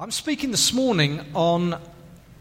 [0.00, 1.76] I'm speaking this morning on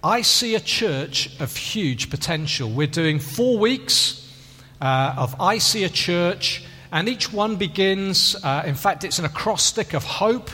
[0.03, 2.69] I see a church of huge potential.
[2.69, 4.31] We're doing four weeks
[4.79, 9.25] uh, of I see a church, and each one begins, uh, in fact, it's an
[9.25, 10.51] acrostic of hope.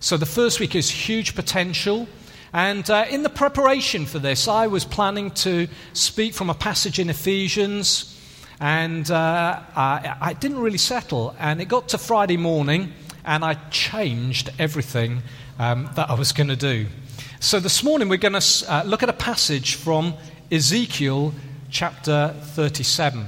[0.00, 2.08] So the first week is huge potential.
[2.52, 6.98] And uh, in the preparation for this, I was planning to speak from a passage
[6.98, 8.20] in Ephesians,
[8.58, 11.36] and uh, I, I didn't really settle.
[11.38, 15.22] And it got to Friday morning, and I changed everything
[15.58, 16.86] um, that I was going to do.
[17.40, 20.14] So this morning we're going to uh, look at a passage from
[20.50, 21.34] Ezekiel
[21.70, 23.26] chapter 37.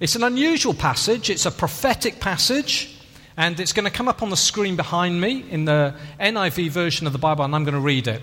[0.00, 2.96] It's an unusual passage, it's a prophetic passage,
[3.36, 7.06] and it's going to come up on the screen behind me in the NIV version
[7.06, 8.22] of the Bible, and I'm going to read it.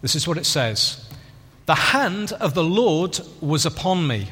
[0.00, 1.08] This is what it says
[1.66, 4.28] The hand of the Lord was upon me.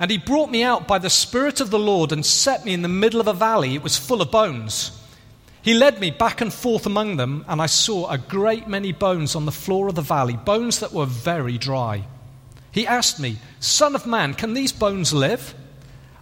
[0.00, 2.82] And he brought me out by the Spirit of the Lord and set me in
[2.82, 3.74] the middle of a valley.
[3.74, 4.90] It was full of bones.
[5.64, 9.34] He led me back and forth among them, and I saw a great many bones
[9.34, 12.06] on the floor of the valley, bones that were very dry.
[12.70, 15.54] He asked me, Son of man, can these bones live?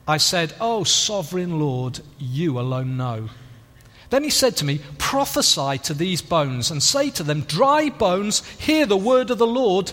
[0.07, 3.31] I said, Oh, sovereign Lord, you alone know.
[4.11, 8.47] Then he said to me, Prophesy to these bones and say to them, Dry bones,
[8.59, 9.93] hear the word of the Lord.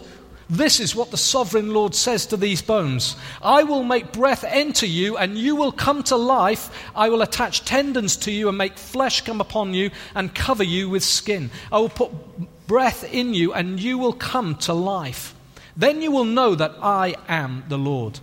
[0.50, 4.88] This is what the sovereign Lord says to these bones I will make breath enter
[4.88, 6.72] you, and you will come to life.
[6.96, 10.90] I will attach tendons to you, and make flesh come upon you, and cover you
[10.90, 11.52] with skin.
[11.72, 12.12] I will put
[12.68, 15.36] breath in you, and you will come to life.
[15.78, 18.20] Then you will know that I am the Lord.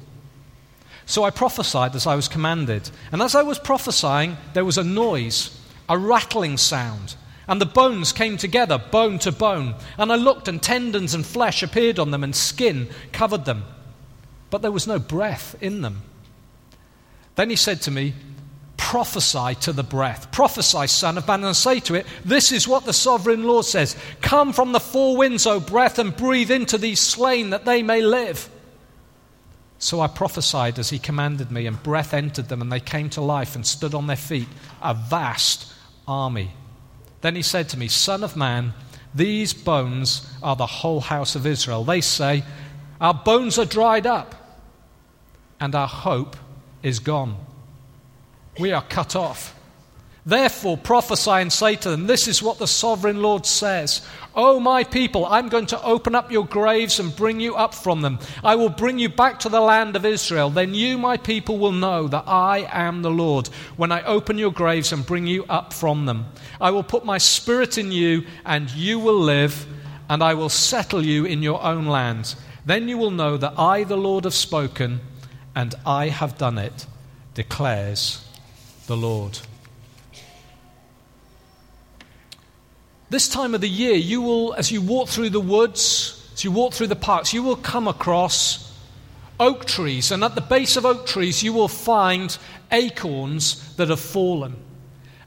[1.06, 2.90] So I prophesied as I was commanded.
[3.12, 5.56] And as I was prophesying, there was a noise,
[5.88, 7.14] a rattling sound.
[7.48, 9.76] And the bones came together, bone to bone.
[9.98, 13.64] And I looked, and tendons and flesh appeared on them, and skin covered them.
[14.50, 16.02] But there was no breath in them.
[17.36, 18.14] Then he said to me,
[18.76, 20.30] Prophesy to the breath.
[20.32, 23.96] Prophesy, son of man, and say to it, This is what the sovereign Lord says
[24.20, 28.02] Come from the four winds, O breath, and breathe into these slain that they may
[28.02, 28.48] live.
[29.78, 33.20] So I prophesied as he commanded me, and breath entered them, and they came to
[33.20, 34.48] life and stood on their feet,
[34.82, 35.72] a vast
[36.06, 36.52] army.
[37.20, 38.74] Then he said to me, Son of man,
[39.14, 41.84] these bones are the whole house of Israel.
[41.84, 42.44] They say,
[43.00, 44.34] Our bones are dried up,
[45.58, 46.36] and our hope
[46.82, 47.36] is gone.
[48.58, 49.54] We are cut off.
[50.26, 54.02] Therefore, prophesy and say to them, This is what the sovereign Lord says.
[54.34, 58.00] O my people, I'm going to open up your graves and bring you up from
[58.00, 58.18] them.
[58.42, 60.50] I will bring you back to the land of Israel.
[60.50, 64.50] Then you, my people, will know that I am the Lord when I open your
[64.50, 66.26] graves and bring you up from them.
[66.60, 69.64] I will put my spirit in you, and you will live,
[70.10, 72.34] and I will settle you in your own land.
[72.64, 74.98] Then you will know that I, the Lord, have spoken,
[75.54, 76.84] and I have done it,
[77.34, 78.26] declares
[78.88, 79.38] the Lord.
[83.08, 86.50] This time of the year, you will, as you walk through the woods, as you
[86.50, 88.74] walk through the parks, you will come across
[89.38, 90.10] oak trees.
[90.10, 92.36] And at the base of oak trees, you will find
[92.72, 94.56] acorns that have fallen.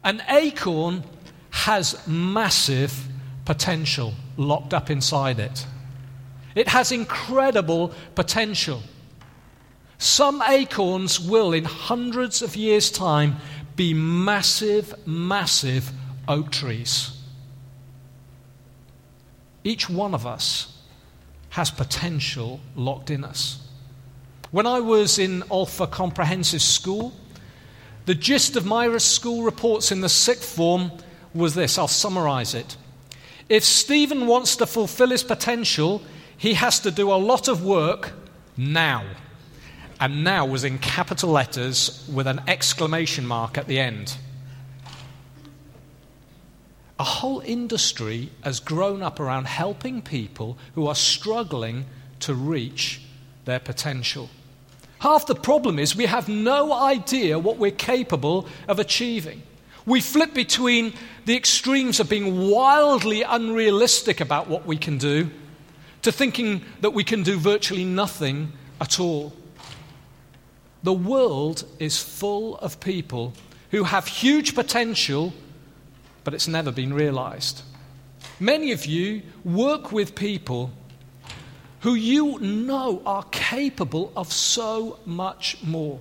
[0.03, 1.03] An acorn
[1.51, 3.07] has massive
[3.45, 5.65] potential locked up inside it.
[6.55, 8.81] It has incredible potential.
[9.97, 13.37] Some acorns will, in hundreds of years' time,
[13.75, 15.91] be massive, massive
[16.27, 17.18] oak trees.
[19.63, 20.75] Each one of us
[21.49, 23.59] has potential locked in us.
[24.51, 27.13] When I was in Alpha Comprehensive School,
[28.05, 30.91] the gist of Myra's school reports in the sixth form
[31.33, 32.75] was this I'll summarize it.
[33.49, 36.01] If Stephen wants to fulfill his potential,
[36.37, 38.13] he has to do a lot of work
[38.55, 39.03] now.
[39.99, 44.15] And now was in capital letters with an exclamation mark at the end
[46.99, 51.85] a whole industry has grown up around helping people who are struggling
[52.19, 53.01] to reach
[53.45, 54.29] their potential.
[54.99, 59.41] Half the problem is we have no idea what we're capable of achieving.
[59.85, 60.93] We flip between
[61.25, 65.31] the extremes of being wildly unrealistic about what we can do
[66.01, 69.33] to thinking that we can do virtually nothing at all.
[70.83, 73.33] The world is full of people
[73.71, 75.33] who have huge potential
[76.23, 77.63] but it's never been realized.
[78.39, 80.71] Many of you work with people
[81.81, 85.99] who you know are capable of so much more.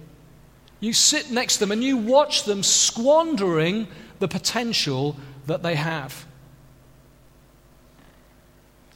[0.80, 3.88] You sit next to them and you watch them squandering
[4.18, 5.16] the potential
[5.46, 6.26] that they have.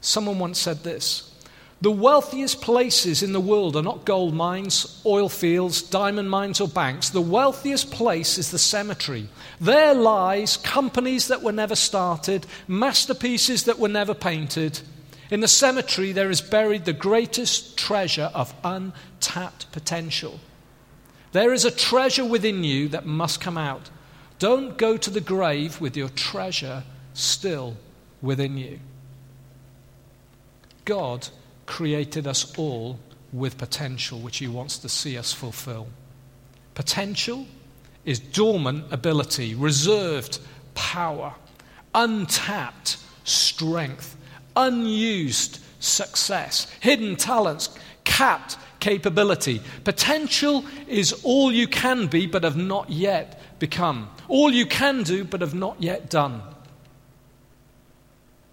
[0.01, 1.32] Someone once said this
[1.83, 6.69] The wealthiest places in the world are not gold mines, oil fields, diamond mines, or
[6.69, 7.11] banks.
[7.11, 9.29] The wealthiest place is the cemetery.
[9.61, 14.79] There lies companies that were never started, masterpieces that were never painted.
[15.29, 20.39] In the cemetery, there is buried the greatest treasure of untapped potential.
[21.33, 23.91] There is a treasure within you that must come out.
[24.39, 27.77] Don't go to the grave with your treasure still
[28.21, 28.79] within you.
[30.85, 31.29] God
[31.73, 32.99] created us all
[33.33, 35.87] with potential, which He wants to see us fulfill.
[36.75, 37.47] Potential
[38.05, 40.39] is dormant ability, reserved
[40.75, 41.35] power,
[41.95, 44.19] untapped strength,
[44.55, 47.71] unused success, hidden talents,
[48.05, 49.63] capped capability.
[49.83, 55.25] Potential is all you can be but have not yet become, all you can do
[55.25, 56.43] but have not yet done.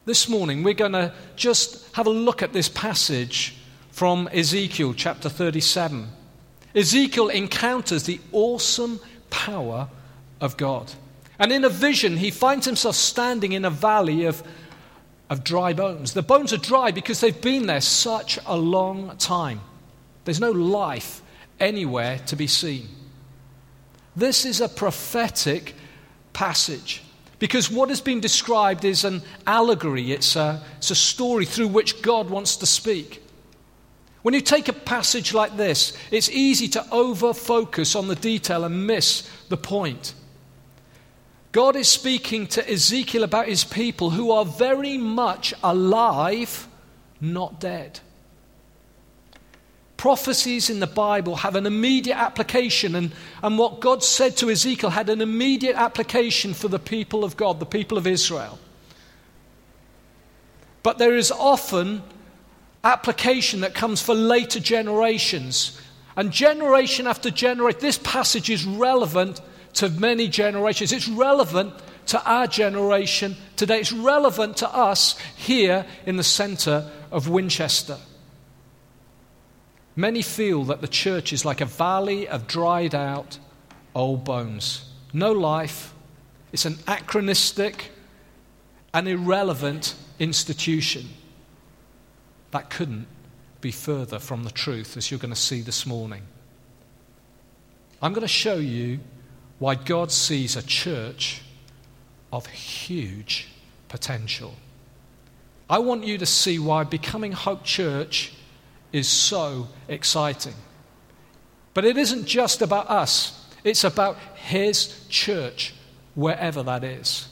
[0.10, 3.56] This morning, we're going to just have a look at this passage
[3.92, 6.08] from Ezekiel chapter 37.
[6.74, 9.88] Ezekiel encounters the awesome power
[10.42, 10.92] of God.
[11.38, 14.42] And in a vision, he finds himself standing in a valley of,
[15.30, 16.14] of dry bones.
[16.14, 19.62] The bones are dry because they've been there such a long time.
[20.26, 21.22] There's no life
[21.60, 22.88] anywhere to be seen.
[24.16, 25.76] This is a prophetic
[26.34, 27.04] passage.
[27.40, 32.02] Because what has been described is an allegory, it's a, it's a story through which
[32.02, 33.24] God wants to speak.
[34.22, 38.66] When you take a passage like this, it's easy to over focus on the detail
[38.66, 40.14] and miss the point.
[41.54, 46.68] God is speaking to Ezekiel about his people who are very much alive,
[47.22, 48.02] not dead
[50.00, 53.12] prophecies in the Bible have an immediate application, and,
[53.44, 57.60] and what God said to Ezekiel had an immediate application for the people of God,
[57.60, 58.58] the people of Israel.
[60.84, 62.02] But there is often
[62.82, 65.78] application that comes for later generations.
[66.16, 69.42] And generation after generation, this passage is relevant
[69.74, 70.94] to many generations.
[70.94, 71.74] It's relevant
[72.06, 73.82] to our generation today.
[73.82, 77.98] It's relevant to us here in the center of Winchester.
[80.00, 83.38] Many feel that the church is like a valley of dried out
[83.94, 84.90] old bones.
[85.12, 85.94] No life.
[86.54, 87.92] It's an anachronistic
[88.94, 91.10] and irrelevant institution.
[92.52, 93.08] That couldn't
[93.60, 96.22] be further from the truth, as you're going to see this morning.
[98.02, 99.02] I'm going to show you
[99.58, 101.42] why God sees a church
[102.32, 103.50] of huge
[103.90, 104.56] potential.
[105.70, 108.32] I want you to see why becoming Hope Church
[108.92, 110.54] is so exciting.
[111.74, 115.74] But it isn't just about us, it's about His church,
[116.16, 117.28] wherever that is.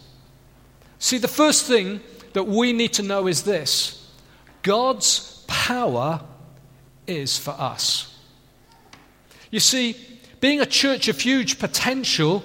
[1.00, 2.02] See, the first thing
[2.34, 4.12] that we need to know is this
[4.62, 6.22] God's power
[7.06, 8.14] is for us.
[9.50, 9.96] You see,
[10.40, 12.44] being a church of huge potential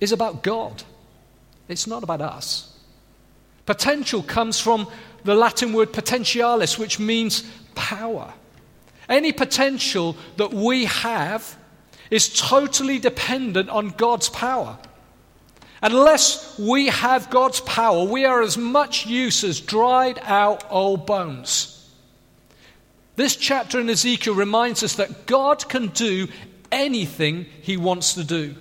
[0.00, 0.82] is about God,
[1.68, 2.76] it's not about us.
[3.66, 4.88] Potential comes from
[5.24, 7.44] the Latin word potentialis, which means
[7.78, 8.34] power.
[9.08, 11.56] Any potential that we have
[12.10, 14.76] is totally dependent on God's power.
[15.80, 21.74] Unless we have God's power, we are as much use as dried out old bones.
[23.14, 26.28] This chapter in Ezekiel reminds us that God can do
[26.70, 28.56] anything he wants to do.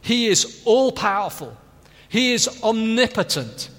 [0.00, 1.56] He is all powerful,
[2.08, 3.70] he is omnipotent.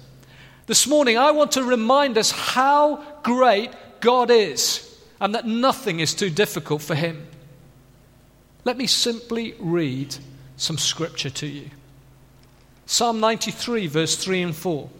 [0.66, 3.70] This morning, I want to remind us how great
[4.04, 7.26] God is and that nothing is too difficult for Him.
[8.64, 10.14] Let me simply read
[10.56, 11.70] some scripture to you
[12.86, 14.90] Psalm 93, verse 3 and 4.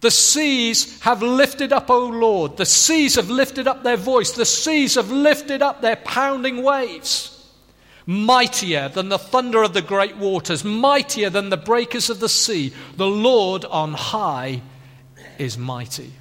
[0.00, 2.56] The seas have lifted up, O Lord.
[2.56, 4.32] The seas have lifted up their voice.
[4.32, 7.28] The seas have lifted up their pounding waves.
[8.04, 12.72] Mightier than the thunder of the great waters, mightier than the breakers of the sea.
[12.96, 14.62] The Lord on high
[15.38, 16.12] is mighty.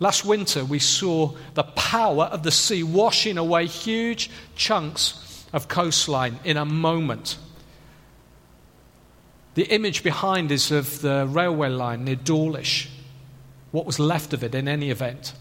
[0.00, 6.40] Last winter, we saw the power of the sea washing away huge chunks of coastline
[6.42, 7.36] in a moment.
[9.54, 12.88] The image behind is of the railway line near Dawlish,
[13.72, 15.34] what was left of it in any event.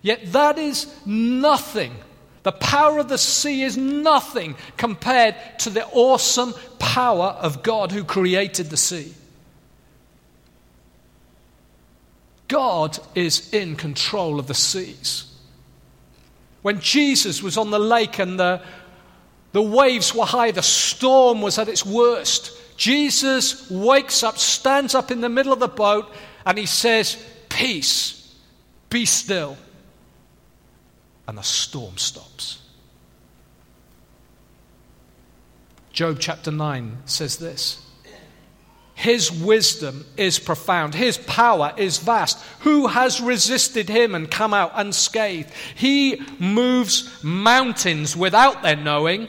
[0.00, 1.92] Yet that is nothing.
[2.44, 8.04] The power of the sea is nothing compared to the awesome power of God who
[8.04, 9.12] created the sea.
[12.48, 15.24] God is in control of the seas.
[16.62, 18.62] When Jesus was on the lake and the,
[19.52, 25.10] the waves were high, the storm was at its worst, Jesus wakes up, stands up
[25.10, 26.10] in the middle of the boat,
[26.46, 28.34] and he says, Peace,
[28.88, 29.56] Be still.
[31.26, 32.62] And the storm stops.
[35.92, 37.84] Job chapter 9 says this
[38.98, 42.42] His wisdom is profound, His power is vast.
[42.60, 45.52] Who has resisted Him and come out unscathed?
[45.76, 49.28] He moves mountains without their knowing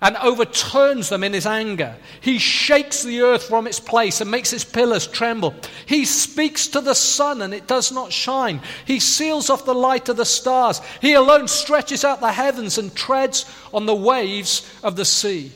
[0.00, 1.96] and overturns them in his anger.
[2.20, 5.56] He shakes the earth from its place and makes its pillars tremble.
[5.86, 8.60] He speaks to the sun and it does not shine.
[8.84, 10.80] He seals off the light of the stars.
[11.00, 15.50] He alone stretches out the heavens and treads on the waves of the sea.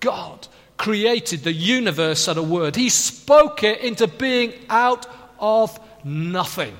[0.00, 0.48] God
[0.84, 5.06] created the universe at a word, He spoke it into being out
[5.38, 6.76] of nothing.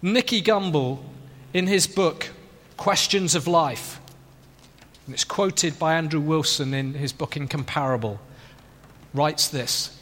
[0.00, 0.98] Nicky Gumbel
[1.52, 2.30] in his book,
[2.78, 4.00] Questions of Life,
[5.04, 8.18] and it's quoted by Andrew Wilson in his book Incomparable,
[9.12, 9.94] writes this.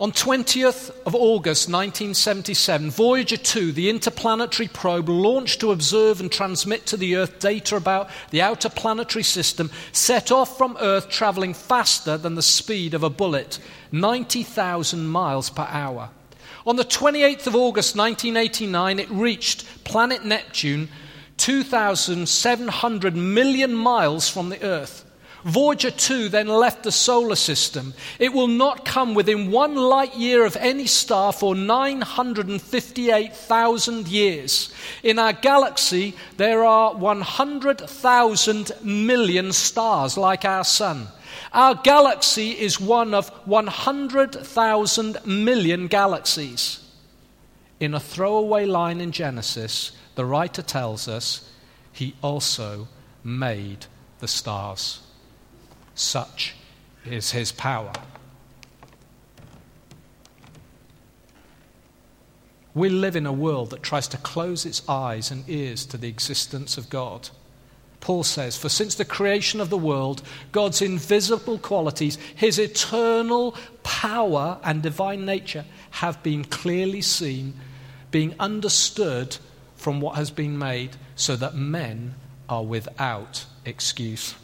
[0.00, 6.84] On 20th of August 1977, Voyager 2, the interplanetary probe launched to observe and transmit
[6.86, 12.18] to the Earth data about the outer planetary system, set off from Earth traveling faster
[12.18, 13.60] than the speed of a bullet,
[13.92, 16.10] 90,000 miles per hour.
[16.66, 20.88] On the 28th of August 1989, it reached planet Neptune
[21.36, 25.04] 2,700 million miles from the Earth.
[25.44, 27.92] Voyager 2 then left the solar system.
[28.18, 34.72] It will not come within one light year of any star for 958,000 years.
[35.02, 41.08] In our galaxy, there are 100,000 million stars like our sun.
[41.52, 46.80] Our galaxy is one of 100,000 million galaxies.
[47.80, 51.46] In a throwaway line in Genesis, the writer tells us
[51.92, 52.88] he also
[53.22, 53.84] made
[54.20, 55.02] the stars.
[55.94, 56.54] Such
[57.04, 57.92] is his power.
[62.74, 66.08] We live in a world that tries to close its eyes and ears to the
[66.08, 67.30] existence of God.
[68.00, 74.58] Paul says, For since the creation of the world, God's invisible qualities, his eternal power
[74.64, 77.54] and divine nature have been clearly seen,
[78.10, 79.36] being understood
[79.76, 82.16] from what has been made, so that men
[82.48, 84.34] are without excuse.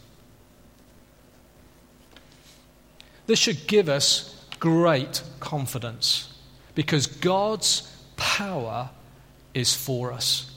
[3.30, 6.36] This should give us great confidence
[6.74, 7.82] because God's
[8.16, 8.90] power
[9.54, 10.52] is for us.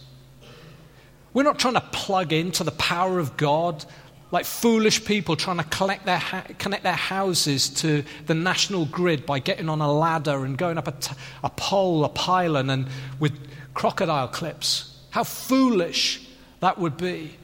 [1.36, 3.86] We're not trying to plug into the power of God
[4.32, 9.38] like foolish people trying to their ha- connect their houses to the national grid by
[9.38, 12.88] getting on a ladder and going up a, t- a pole, a pylon, and
[13.20, 13.40] with
[13.76, 15.00] crocodile clips.
[15.12, 16.28] How foolish
[16.60, 17.36] that would be.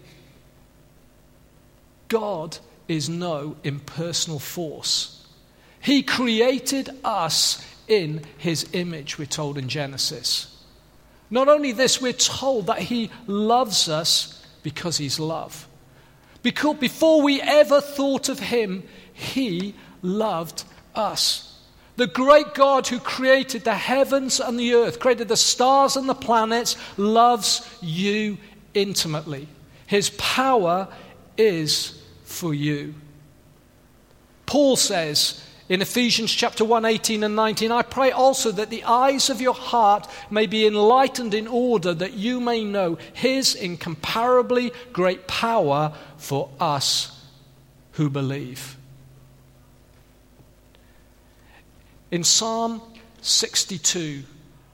[2.08, 2.58] God
[2.88, 5.18] is no impersonal force.
[5.82, 10.56] He created us in his image, we're told in Genesis.
[11.30, 15.68] Not only this, we're told that He loves us because He's love.
[16.42, 18.84] Because before we ever thought of Him,
[19.14, 20.64] He loved
[20.96, 21.46] us.
[21.98, 26.16] The great God who created the heavens and the earth, created the stars and the
[26.16, 28.38] planets, loves you
[28.74, 29.48] intimately.
[29.86, 30.88] His power
[31.38, 32.96] is for you.
[34.46, 39.30] Paul says, in Ephesians chapter 1, 18 and 19, I pray also that the eyes
[39.30, 45.28] of your heart may be enlightened in order that you may know his incomparably great
[45.28, 47.24] power for us
[47.94, 48.78] who believe.
[52.10, 52.82] In Psalm
[53.22, 54.24] 62,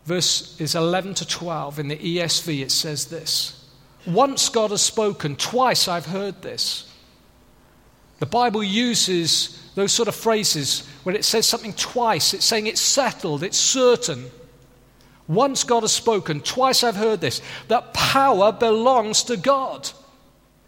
[0.05, 3.67] verses 11 to 12, in the ESV, it says this
[4.07, 6.89] Once God has spoken, twice I've heard this.
[8.19, 12.34] The Bible uses those sort of phrases when it says something twice.
[12.34, 14.31] It's saying it's settled, it's certain.
[15.27, 19.89] Once God has spoken, twice I've heard this, that power belongs to God,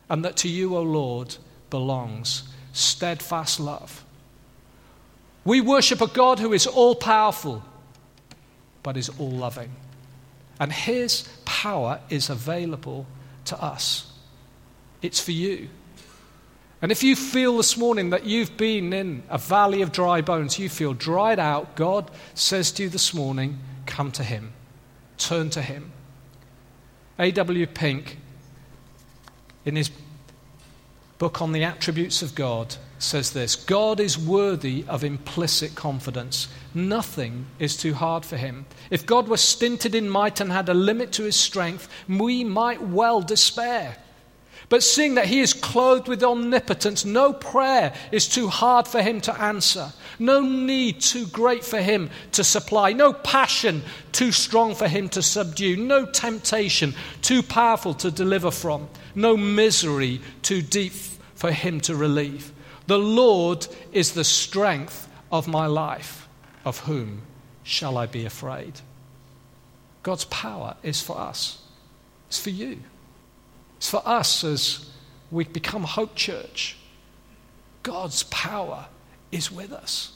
[0.09, 1.35] and that to you, O Lord,
[1.69, 4.03] belongs steadfast love.
[5.45, 7.63] We worship a God who is all powerful,
[8.83, 9.71] but is all loving.
[10.59, 13.05] And his power is available
[13.45, 14.11] to us.
[15.01, 15.69] It's for you.
[16.81, 20.59] And if you feel this morning that you've been in a valley of dry bones,
[20.59, 24.53] you feel dried out, God says to you this morning, come to Him.
[25.17, 25.91] Turn to Him.
[27.19, 27.65] A.W.
[27.67, 28.17] Pink,
[29.65, 29.91] in his
[31.17, 36.47] book on the attributes of God, says this God is worthy of implicit confidence.
[36.73, 38.65] Nothing is too hard for him.
[38.89, 42.81] If God were stinted in might and had a limit to his strength, we might
[42.81, 43.97] well despair.
[44.69, 49.21] But seeing that he is clothed with omnipotence, no prayer is too hard for him
[49.21, 54.89] to answer, no need too great for him to supply, no passion too strong for
[54.89, 60.93] him to subdue, no temptation too powerful to deliver from, no misery too deep
[61.35, 62.51] for him to relieve.
[62.87, 66.27] The Lord is the strength of my life.
[66.65, 67.21] Of whom
[67.63, 68.81] shall I be afraid?
[70.03, 71.61] God's power is for us,
[72.27, 72.79] it's for you.
[73.77, 74.89] It's for us as
[75.31, 76.77] we become Hope Church.
[77.83, 78.87] God's power
[79.31, 80.11] is with us.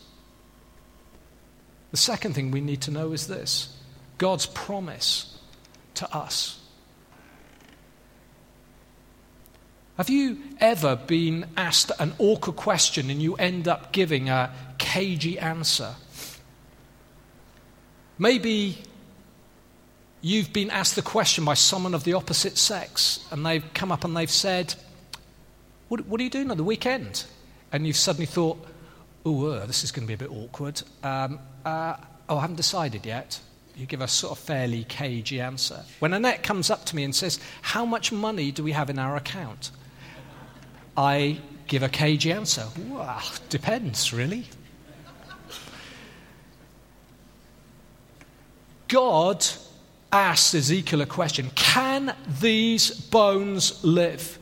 [1.91, 3.77] The second thing we need to know is this
[4.17, 5.37] God's promise
[5.95, 6.59] to us.
[9.97, 15.37] Have you ever been asked an awkward question and you end up giving a cagey
[15.37, 15.95] answer?
[18.17, 18.79] Maybe
[20.21, 24.03] you've been asked the question by someone of the opposite sex, and they've come up
[24.03, 24.75] and they've said,
[25.89, 27.25] What, what are you doing on the weekend?
[27.71, 28.63] And you've suddenly thought,
[29.25, 30.81] Oh, uh, this is going to be a bit awkward.
[31.03, 31.95] Um, uh,
[32.29, 33.39] oh, I haven't decided yet.
[33.75, 35.83] You give a sort of fairly cagey answer.
[35.99, 38.99] When Annette comes up to me and says, How much money do we have in
[38.99, 39.71] our account?
[40.97, 42.65] I give a cagey answer.
[42.89, 44.45] Well, depends, really.
[48.87, 49.47] God
[50.11, 54.37] asked Ezekiel a question Can these bones live?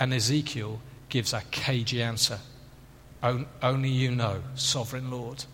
[0.00, 2.38] And Ezekiel gives a cagey answer
[3.62, 5.44] Only you know, sovereign Lord.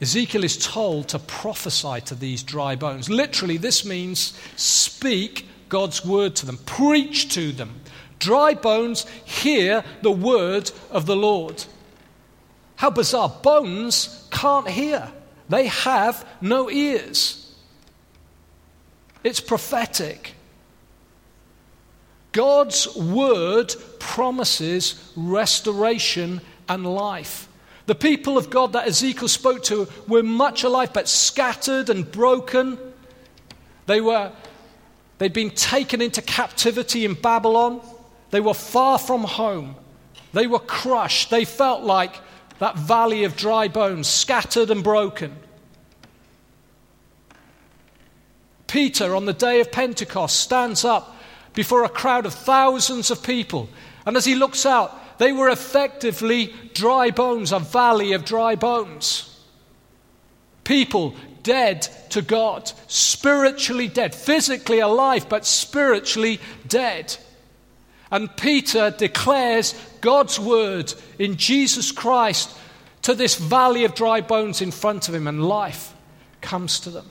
[0.00, 3.08] Ezekiel is told to prophesy to these dry bones.
[3.08, 7.80] Literally, this means speak God's word to them, preach to them.
[8.18, 11.64] Dry bones hear the word of the Lord.
[12.76, 13.32] How bizarre.
[13.42, 15.12] Bones can't hear.
[15.52, 17.54] They have no ears.
[19.22, 20.34] It's prophetic.
[22.32, 26.40] God's word promises restoration
[26.70, 27.50] and life.
[27.84, 32.78] The people of God that Ezekiel spoke to were much alive but scattered and broken.
[33.84, 34.32] They were
[35.18, 37.82] they'd been taken into captivity in Babylon.
[38.30, 39.76] They were far from home.
[40.32, 41.28] They were crushed.
[41.28, 42.14] They felt like
[42.58, 45.41] that valley of dry bones, scattered and broken.
[48.72, 51.14] Peter, on the day of Pentecost, stands up
[51.52, 53.68] before a crowd of thousands of people.
[54.06, 59.38] And as he looks out, they were effectively dry bones, a valley of dry bones.
[60.64, 67.14] People dead to God, spiritually dead, physically alive, but spiritually dead.
[68.10, 72.56] And Peter declares God's word in Jesus Christ
[73.02, 75.92] to this valley of dry bones in front of him, and life
[76.40, 77.10] comes to them.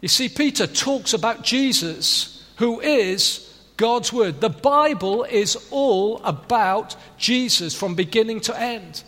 [0.00, 4.40] You see, Peter talks about Jesus, who is God's Word.
[4.40, 9.02] The Bible is all about Jesus from beginning to end.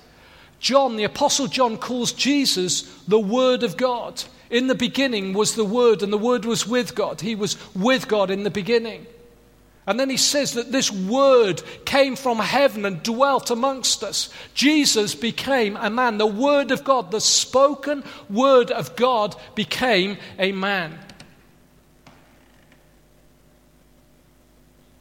[0.59, 4.23] John, the Apostle John, calls Jesus the Word of God.
[4.51, 7.21] In the beginning was the Word, and the Word was with God.
[7.21, 9.07] He was with God in the beginning.
[9.91, 14.29] And then he says that this Word came from heaven and dwelt amongst us.
[14.55, 16.17] Jesus became a man.
[16.17, 20.97] The Word of God, the spoken Word of God, became a man.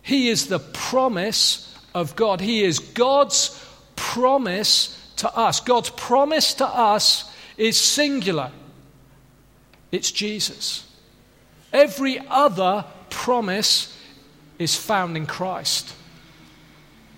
[0.01, 2.41] He is the promise of God.
[2.41, 3.63] He is God's
[3.95, 5.59] promise to us.
[5.59, 8.49] God's promise to us is singular.
[9.91, 10.83] It's Jesus.
[11.71, 13.95] Every other promise
[14.59, 15.95] is found in Christ.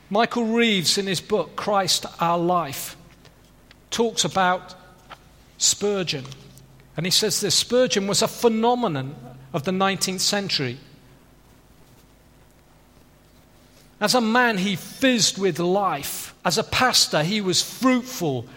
[0.09, 2.95] Michael Reeves, in his book, Christ Our Life,
[3.89, 4.75] talks about
[5.57, 6.25] Spurgeon.
[6.95, 9.15] And he says this Spurgeon was a phenomenon
[9.53, 10.77] of the 19th century.
[13.99, 16.33] As a man, he fizzed with life.
[16.43, 18.47] As a pastor, he was fruitful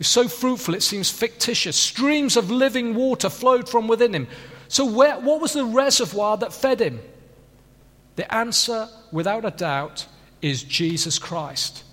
[0.00, 1.76] He's so fruitful it seems fictitious.
[1.76, 4.28] Streams of living water flowed from within him.
[4.66, 7.00] So, where, what was the reservoir that fed him?
[8.16, 10.06] The answer, without a doubt,
[10.42, 11.84] is Jesus Christ.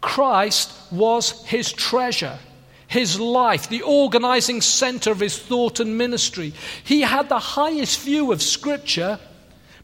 [0.00, 2.38] Christ was his treasure,
[2.86, 6.52] his life, the organizing center of his thought and ministry.
[6.84, 9.18] He had the highest view of Scripture,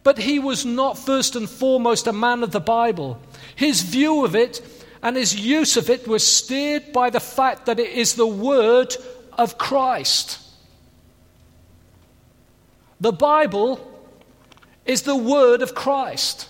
[0.02, 3.20] but he was not first and foremost a man of the Bible.
[3.56, 4.60] His view of it
[5.02, 8.94] and his use of it was steered by the fact that it is the word
[9.32, 10.38] of Christ.
[13.00, 13.89] The Bible
[14.90, 16.48] is the word of Christ.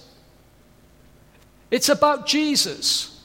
[1.71, 3.21] It's about Jesus.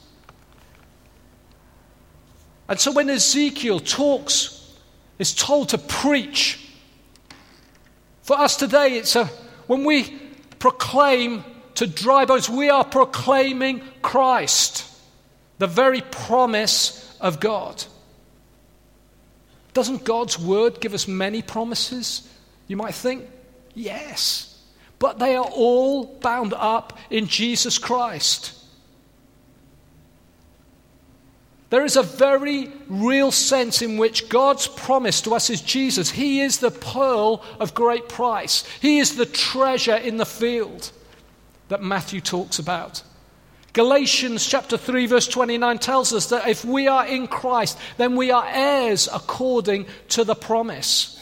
[2.68, 4.76] And so when Ezekiel talks,
[5.18, 6.60] is told to preach
[8.26, 9.26] For us today, it's a,
[9.68, 10.02] when we
[10.58, 11.44] proclaim
[11.76, 14.84] to dry bones, we are proclaiming Christ,
[15.58, 17.84] the very promise of God.
[19.74, 22.28] Doesn't God's word give us many promises?
[22.66, 23.26] You might think,
[23.74, 24.45] yes.
[24.98, 28.52] But they are all bound up in Jesus Christ.
[31.68, 36.10] There is a very real sense in which God's promise to us is Jesus.
[36.10, 40.92] He is the pearl of great price, He is the treasure in the field
[41.68, 43.02] that Matthew talks about.
[43.72, 48.30] Galatians chapter 3 verse 29 tells us that if we are in Christ, then we
[48.30, 51.15] are heirs according to the promise.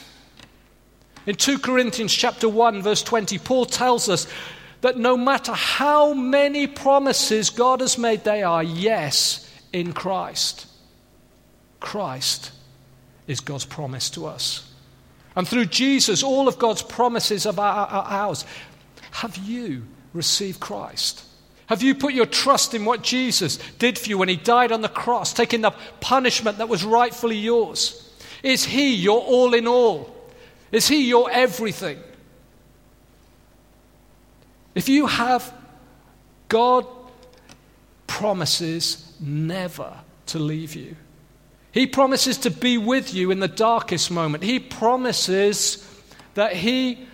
[1.27, 4.27] In 2 Corinthians chapter 1 verse 20, Paul tells us
[4.83, 10.67] that no matter how many promises God has made, they are yes in Christ.
[11.81, 12.53] Christ
[13.27, 14.71] is God's promise to us.
[15.35, 18.45] And through Jesus, all of God's promises are ours.
[19.11, 21.25] Have you received Christ?
[21.67, 24.83] Have you put your trust in what Jesus did for you when he died on
[24.83, 28.13] the cross, taking the punishment that was rightfully yours?
[28.43, 30.14] Is he your all in all?
[30.73, 31.99] Is he your everything?
[34.75, 35.53] If you have,
[36.49, 36.87] God
[38.07, 39.93] promises never
[40.27, 40.97] to leave you.
[41.73, 44.45] He promises to be with you in the darkest moment.
[44.45, 45.85] He promises
[46.35, 47.07] that He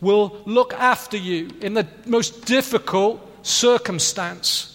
[0.00, 4.71] will look after you in the most difficult circumstance.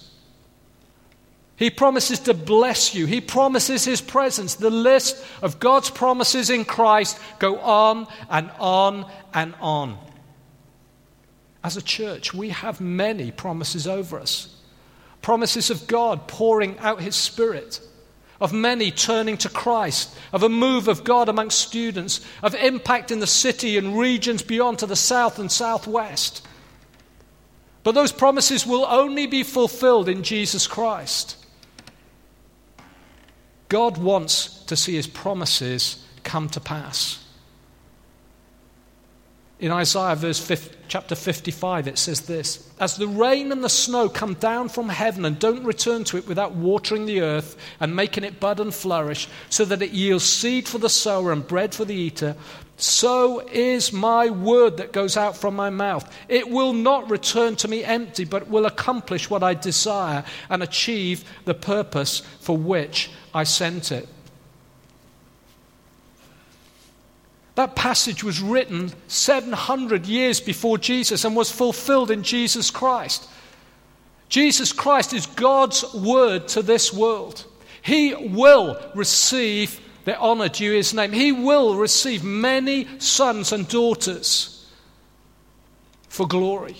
[1.57, 3.07] He promises to bless you.
[3.07, 4.55] He promises His presence.
[4.55, 9.97] The list of God's promises in Christ go on and on and on.
[11.63, 14.55] As a church, we have many promises over us.
[15.23, 17.81] Promises of God pouring out His Spirit,
[18.39, 23.19] of many turning to Christ, of a move of God amongst students, of impact in
[23.19, 26.45] the city and regions beyond to the south and southwest.
[27.81, 31.45] But those promises will only be fulfilled in Jesus Christ.
[33.69, 37.23] God wants to see his promises come to pass.
[39.59, 44.07] In Isaiah verse 5, chapter 55, it says this As the rain and the snow
[44.07, 48.23] come down from heaven and don't return to it without watering the earth and making
[48.23, 51.85] it bud and flourish, so that it yields seed for the sower and bread for
[51.85, 52.35] the eater,
[52.79, 56.15] so is my word that goes out from my mouth.
[56.29, 61.23] It will not return to me empty, but will accomplish what I desire and achieve
[61.45, 64.07] the purpose for which I sent it.
[67.57, 73.27] That passage was written 700 years before Jesus and was fulfilled in Jesus Christ.
[74.29, 77.43] Jesus Christ is God's word to this world.
[77.81, 81.11] He will receive the honor due his name.
[81.11, 84.71] He will receive many sons and daughters
[86.09, 86.77] for glory.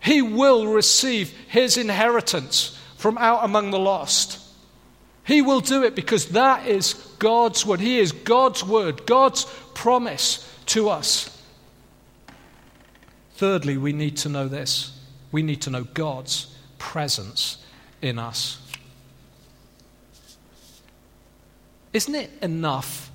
[0.00, 4.40] He will receive his inheritance from out among the lost.
[5.24, 7.80] He will do it because that is God's word.
[7.80, 11.32] He is God's word, God's promise to us.
[13.34, 14.92] Thirdly, we need to know this
[15.32, 17.58] we need to know God's presence
[18.00, 18.58] in us.
[21.92, 23.10] Isn't it enough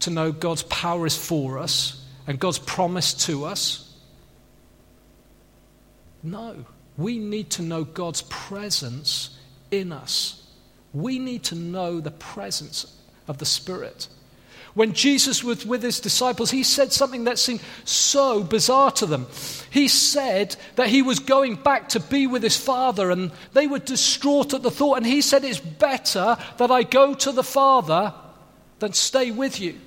[0.00, 3.92] to know God's power is for us and God's promise to us?
[6.22, 6.64] No.
[6.96, 9.36] We need to know God's presence
[9.70, 10.46] in us.
[10.92, 12.96] We need to know the presence
[13.30, 14.08] of the Spirit.
[14.74, 19.26] When Jesus was with his disciples, he said something that seemed so bizarre to them.
[19.70, 23.78] He said that he was going back to be with his Father, and they were
[23.78, 24.98] distraught at the thought.
[24.98, 28.14] And he said, It's better that I go to the Father
[28.78, 29.78] than stay with you.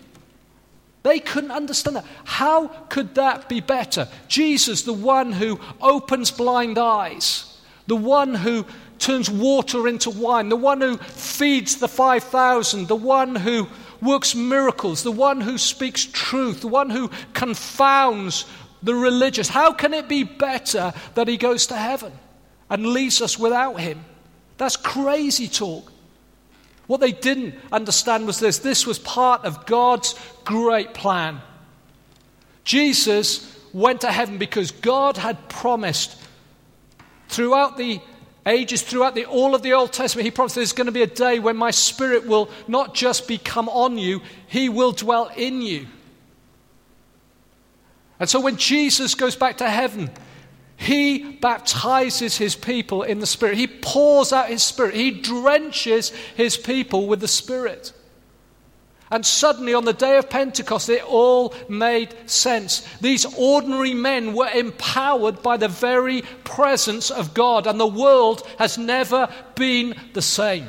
[1.03, 2.05] They couldn't understand that.
[2.23, 4.07] How could that be better?
[4.29, 8.65] Jesus, the one who opens blind eyes, the one who
[8.99, 13.67] turns water into wine, the one who feeds the 5,000, the one who
[14.01, 18.45] works miracles, the one who speaks truth, the one who confounds
[18.81, 19.47] the religious.
[19.47, 22.11] How can it be better that he goes to heaven
[22.69, 24.03] and leaves us without him?
[24.57, 25.91] That's crazy talk.
[26.87, 31.41] What they didn't understand was this this was part of God's great plan.
[32.65, 36.17] Jesus went to heaven because God had promised
[37.29, 37.99] throughout the
[38.45, 41.07] ages throughout the, all of the Old Testament, he promised there's going to be a
[41.07, 45.87] day when my spirit will not just become on you, he will dwell in you.
[48.19, 50.09] And so when Jesus goes back to heaven,
[50.77, 53.57] he baptizes his people in the Spirit.
[53.57, 54.95] He pours out his Spirit.
[54.95, 57.93] He drenches his people with the Spirit.
[59.13, 62.79] And suddenly, on the day of Pentecost, it all made sense.
[62.99, 68.75] These ordinary men were empowered by the very presence of God, and the world has
[68.79, 70.67] never been the same.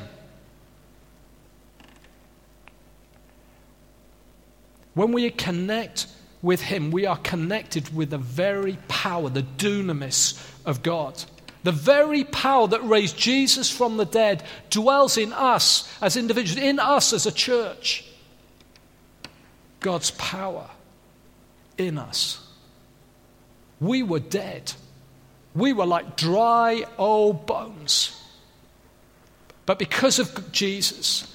[4.93, 6.07] When we connect
[6.43, 11.25] with Him, we are connected with the very power, the dunamis of God.
[11.63, 16.79] The very power that raised Jesus from the dead dwells in us as individuals, in
[16.79, 18.11] us as a church.
[19.85, 20.71] God's power
[21.77, 22.43] in us.
[23.81, 24.73] We were dead.
[25.55, 28.19] We were like dry old bones.
[29.67, 31.31] But because of Jesus,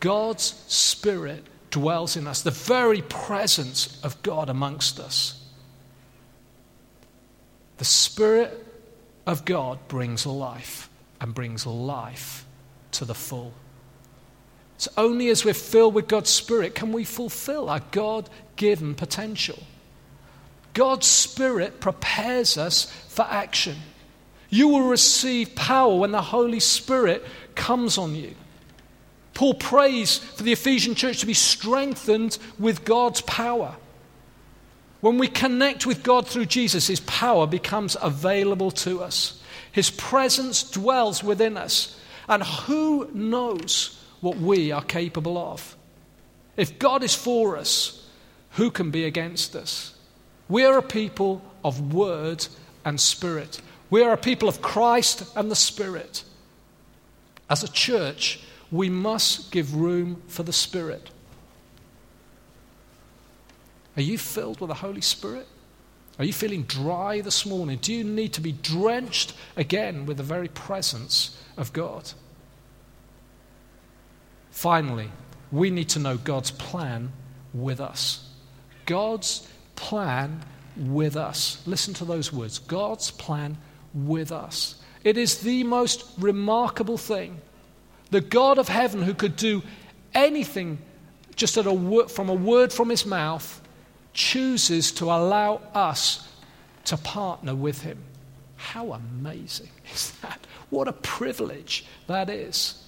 [0.00, 5.38] God's Spirit dwells in us, the very presence of God amongst us.
[7.76, 8.66] The Spirit
[9.26, 10.88] of God brings life
[11.20, 12.46] and brings life
[12.92, 13.52] to the full.
[14.80, 19.58] It's only as we're filled with God's Spirit can we fulfill our God given potential.
[20.72, 23.76] God's Spirit prepares us for action.
[24.48, 27.22] You will receive power when the Holy Spirit
[27.54, 28.34] comes on you.
[29.34, 33.76] Paul prays for the Ephesian church to be strengthened with God's power.
[35.02, 39.42] When we connect with God through Jesus, His power becomes available to us.
[39.72, 42.00] His presence dwells within us.
[42.30, 45.76] And who knows what we are capable of.
[46.56, 48.08] If God is for us,
[48.52, 49.94] who can be against us?
[50.48, 52.46] We are a people of word
[52.84, 53.60] and spirit.
[53.90, 56.22] We are a people of Christ and the Spirit.
[57.50, 61.10] As a church, we must give room for the Spirit.
[63.96, 65.48] Are you filled with the Holy Spirit?
[66.20, 67.78] Are you feeling dry this morning?
[67.82, 72.12] Do you need to be drenched again with the very presence of God?
[74.50, 75.10] Finally,
[75.52, 77.12] we need to know God's plan
[77.54, 78.28] with us.
[78.86, 80.40] God's plan
[80.76, 81.62] with us.
[81.66, 83.56] Listen to those words God's plan
[83.94, 84.76] with us.
[85.02, 87.40] It is the most remarkable thing.
[88.10, 89.62] The God of heaven who could do
[90.14, 90.78] anything
[91.36, 93.60] just a word, from a word from his mouth
[94.12, 96.28] chooses to allow us
[96.84, 97.98] to partner with him.
[98.56, 100.46] How amazing is that?
[100.68, 102.84] What a privilege that is.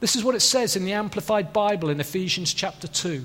[0.00, 3.24] This is what it says in the Amplified Bible in Ephesians chapter 2,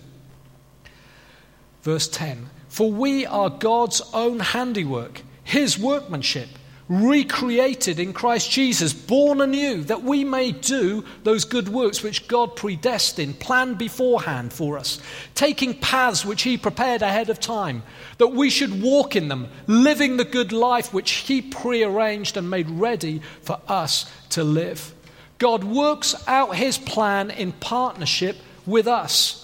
[1.84, 2.50] verse 10.
[2.68, 6.50] For we are God's own handiwork, his workmanship,
[6.90, 12.58] recreated in Christ Jesus, born anew, that we may do those good works which God
[12.58, 15.02] predestined, planned beforehand for us,
[15.34, 17.84] taking paths which he prepared ahead of time,
[18.18, 22.70] that we should walk in them, living the good life which he prearranged and made
[22.70, 24.95] ready for us to live.
[25.38, 29.42] God works out his plan in partnership with us.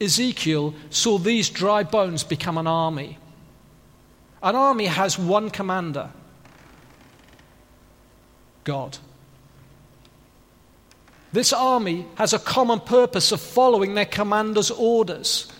[0.00, 3.18] Ezekiel saw these dry bones become an army.
[4.42, 6.10] An army has one commander
[8.64, 8.96] God.
[11.32, 15.52] This army has a common purpose of following their commander's orders.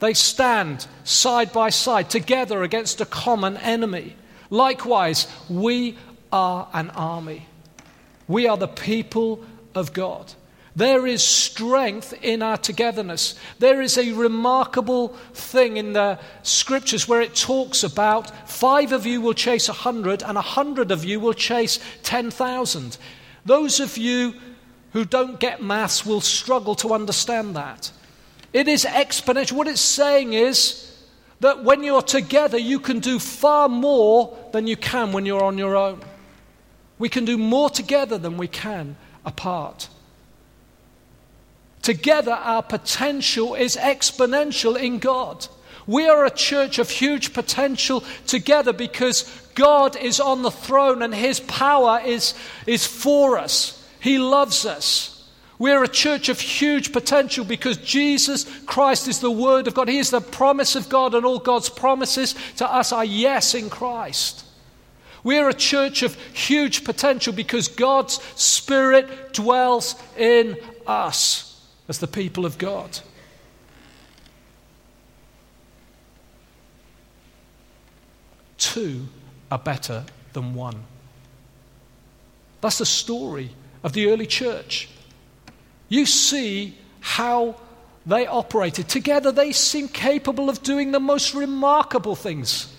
[0.00, 4.16] They stand side by side together against a common enemy.
[4.48, 5.96] Likewise, we
[6.32, 7.46] are an army.
[8.30, 10.32] We are the people of God.
[10.76, 13.34] There is strength in our togetherness.
[13.58, 19.20] There is a remarkable thing in the scriptures where it talks about five of you
[19.20, 22.98] will chase a hundred, and a hundred of you will chase ten thousand.
[23.44, 24.34] Those of you
[24.92, 27.90] who don't get maths will struggle to understand that.
[28.52, 29.54] It is exponential.
[29.54, 30.86] What it's saying is
[31.40, 35.58] that when you're together, you can do far more than you can when you're on
[35.58, 36.00] your own.
[37.00, 39.88] We can do more together than we can apart.
[41.80, 45.48] Together, our potential is exponential in God.
[45.86, 49.22] We are a church of huge potential together because
[49.54, 52.34] God is on the throne and His power is,
[52.66, 53.82] is for us.
[53.98, 55.26] He loves us.
[55.58, 59.88] We're a church of huge potential because Jesus Christ is the Word of God.
[59.88, 63.70] He is the promise of God, and all God's promises to us are yes in
[63.70, 64.44] Christ.
[65.22, 70.56] We're a church of huge potential because God's Spirit dwells in
[70.86, 73.00] us as the people of God.
[78.56, 79.08] Two
[79.50, 80.84] are better than one.
[82.60, 83.50] That's the story
[83.82, 84.88] of the early church.
[85.88, 87.56] You see how
[88.06, 88.88] they operated.
[88.88, 92.74] Together, they seem capable of doing the most remarkable things.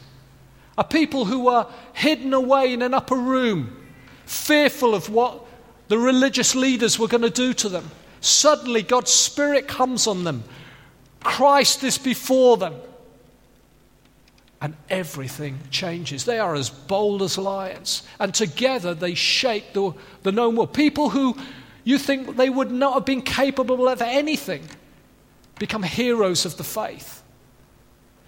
[0.78, 3.78] A people who were hidden away in an upper room,
[4.26, 5.46] fearful of what
[5.90, 10.44] the religious leaders were going to do to them, Suddenly, God's Spirit comes on them.
[11.24, 12.76] Christ is before them.
[14.62, 16.24] And everything changes.
[16.24, 18.04] They are as bold as lions.
[18.20, 20.72] And together they shake the, the known world.
[20.72, 21.36] People who
[21.84, 24.62] you think they would not have been capable of anything
[25.58, 27.21] become heroes of the faith.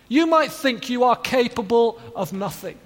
[0.07, 2.77] You might think you are capable of nothing.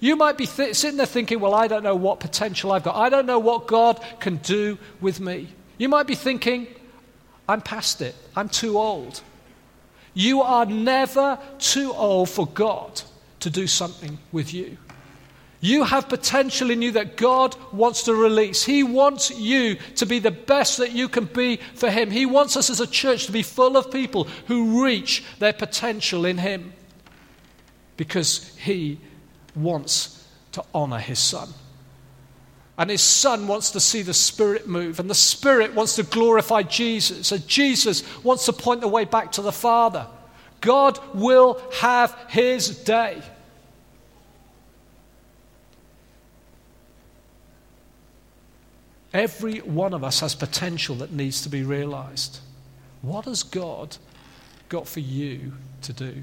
[0.00, 2.94] You might be th- sitting there thinking, well, I don't know what potential I've got.
[2.94, 5.48] I don't know what God can do with me.
[5.76, 6.68] You might be thinking,
[7.48, 8.14] I'm past it.
[8.36, 9.22] I'm too old.
[10.14, 13.02] You are never too old for God
[13.40, 14.76] to do something with you.
[15.60, 18.64] You have potential in you that God wants to release.
[18.64, 22.10] He wants you to be the best that you can be for Him.
[22.10, 26.24] He wants us as a church to be full of people who reach their potential
[26.24, 26.72] in Him
[27.96, 29.00] because He
[29.56, 31.48] wants to honor His Son.
[32.78, 35.00] And his son wants to see the Spirit move.
[35.00, 37.32] And the Spirit wants to glorify Jesus.
[37.32, 40.06] And Jesus wants to point the way back to the Father.
[40.60, 43.20] God will have his day.
[49.12, 52.40] Every one of us has potential that needs to be realized.
[53.02, 53.96] What has God
[54.68, 56.22] got for you to do?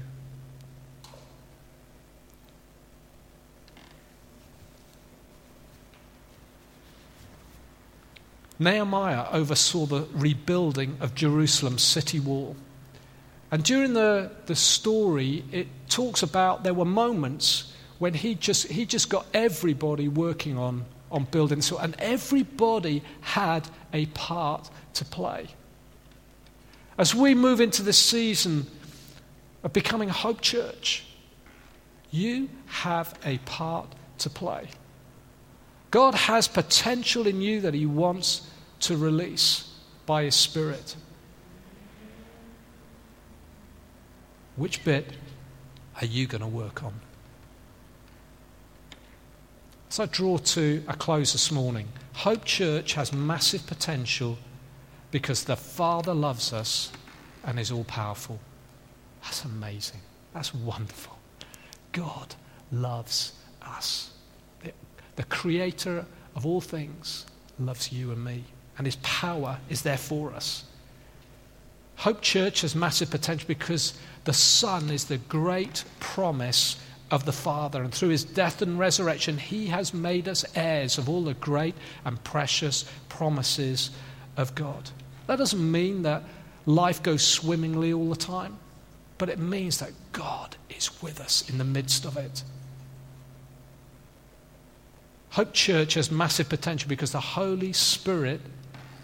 [8.58, 12.56] Nehemiah oversaw the rebuilding of Jerusalem's city wall.
[13.50, 18.86] And during the, the story, it talks about there were moments when he just, he
[18.86, 21.62] just got everybody working on, on building.
[21.62, 25.48] So, and everybody had a part to play.
[26.98, 28.66] As we move into this season
[29.62, 31.04] of becoming Hope Church,
[32.10, 34.68] you have a part to play.
[35.90, 38.48] God has potential in you that He wants
[38.80, 39.72] to release
[40.06, 40.96] by His Spirit.
[44.56, 45.12] Which bit
[46.00, 46.94] are you going to work on?
[49.96, 54.36] As I draw to a close this morning, Hope Church has massive potential
[55.10, 56.92] because the Father loves us
[57.46, 58.38] and is all powerful.
[59.22, 60.00] That's amazing.
[60.34, 61.16] That's wonderful.
[61.92, 62.34] God
[62.70, 63.32] loves
[63.62, 64.10] us.
[64.62, 64.72] The,
[65.14, 66.04] the Creator
[66.34, 67.24] of all things
[67.58, 68.44] loves you and me,
[68.76, 70.64] and His power is there for us.
[71.96, 76.76] Hope Church has massive potential because the Son is the great promise
[77.10, 77.82] of the Father.
[77.82, 81.74] And through his death and resurrection, he has made us heirs of all the great
[82.04, 83.90] and precious promises
[84.36, 84.90] of God.
[85.26, 86.24] That doesn't mean that
[86.66, 88.58] life goes swimmingly all the time,
[89.18, 92.42] but it means that God is with us in the midst of it.
[95.30, 98.40] Hope Church has massive potential because the Holy Spirit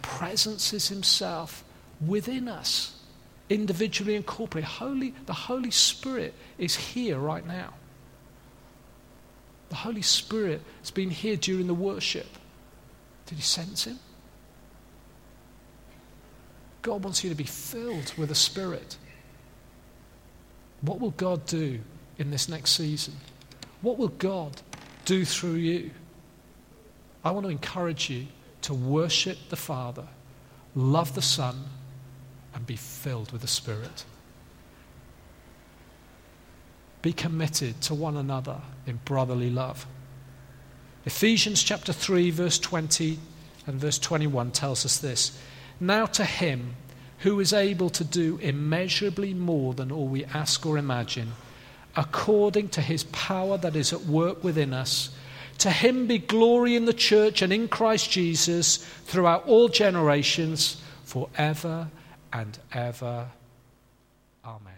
[0.01, 1.63] presences himself
[2.05, 2.99] within us,
[3.51, 4.63] individually and corporately.
[4.63, 7.75] Holy, the Holy Spirit is here right now.
[9.73, 12.27] The Holy Spirit has been here during the worship.
[13.25, 13.99] Did you sense him?
[16.83, 18.99] God wants you to be filled with the Spirit.
[20.83, 21.81] What will God do
[22.19, 23.15] in this next season?
[23.81, 24.61] What will God
[25.07, 25.93] do through you?
[27.25, 28.27] I want to encourage you
[28.61, 30.07] to worship the Father,
[30.75, 31.65] love the Son,
[32.55, 34.05] and be filled with the Spirit.
[37.03, 39.87] Be committed to one another in brotherly love.
[41.05, 43.19] Ephesians chapter 3, verse 20
[43.67, 45.39] and verse 21 tells us this
[45.81, 46.77] Now to him
[47.19, 51.33] who is able to do immeasurably more than all we ask or imagine,
[51.97, 55.11] according to his power that is at work within us.
[55.59, 61.89] To him be glory in the church and in Christ Jesus throughout all generations, forever
[62.33, 63.29] and ever.
[64.45, 64.72] Amen.